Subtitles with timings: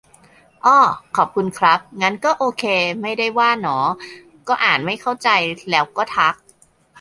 [0.65, 0.79] อ้อ
[1.17, 2.63] ขอบคุณครับ งั้นก็โอเค
[3.01, 3.77] ไม่ได้ว่าหนอ
[4.47, 5.29] ก็อ่านไม่เข้าใจ
[5.69, 6.35] แล้วก็ทัก